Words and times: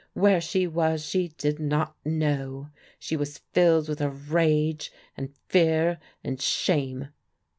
Where 0.13 0.41
she 0.41 0.65
was 0.65 1.05
she 1.05 1.27
did 1.37 1.59
not 1.59 1.95
know. 2.03 2.71
She 2.97 3.15
was 3.15 3.37
filled 3.53 3.87
with 3.87 4.01
a 4.01 4.09
rage, 4.09 4.91
and 5.15 5.31
fear, 5.47 5.99
and 6.23 6.41
shame. 6.41 7.09